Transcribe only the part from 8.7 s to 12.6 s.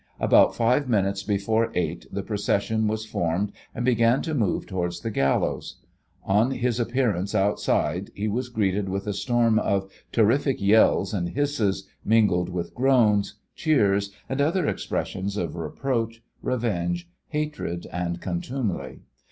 with a storm of terrific yells and hisses, mingled